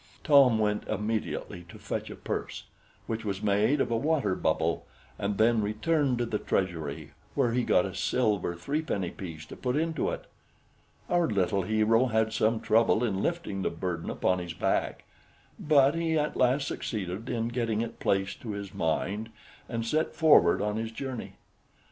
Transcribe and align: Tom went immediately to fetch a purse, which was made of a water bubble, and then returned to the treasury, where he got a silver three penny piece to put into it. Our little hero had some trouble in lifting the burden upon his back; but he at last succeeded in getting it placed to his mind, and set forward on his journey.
Tom 0.23 0.57
went 0.57 0.87
immediately 0.87 1.63
to 1.69 1.77
fetch 1.77 2.09
a 2.09 2.15
purse, 2.15 2.63
which 3.05 3.23
was 3.23 3.43
made 3.43 3.79
of 3.79 3.91
a 3.91 3.95
water 3.95 4.33
bubble, 4.33 4.87
and 5.19 5.37
then 5.37 5.61
returned 5.61 6.17
to 6.17 6.25
the 6.25 6.39
treasury, 6.39 7.11
where 7.35 7.51
he 7.51 7.63
got 7.63 7.85
a 7.85 7.93
silver 7.93 8.55
three 8.55 8.81
penny 8.81 9.11
piece 9.11 9.45
to 9.45 9.55
put 9.55 9.75
into 9.75 10.09
it. 10.09 10.25
Our 11.07 11.27
little 11.27 11.61
hero 11.61 12.07
had 12.07 12.33
some 12.33 12.61
trouble 12.61 13.03
in 13.03 13.21
lifting 13.21 13.61
the 13.61 13.69
burden 13.69 14.09
upon 14.09 14.39
his 14.39 14.55
back; 14.55 15.03
but 15.59 15.93
he 15.93 16.17
at 16.17 16.35
last 16.35 16.67
succeeded 16.69 17.29
in 17.29 17.49
getting 17.49 17.81
it 17.81 17.99
placed 17.99 18.41
to 18.41 18.53
his 18.53 18.73
mind, 18.73 19.29
and 19.69 19.85
set 19.85 20.15
forward 20.15 20.63
on 20.63 20.77
his 20.77 20.91
journey. 20.91 21.33